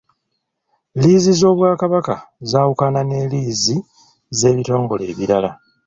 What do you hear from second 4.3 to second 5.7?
z'ebitongole ebirala.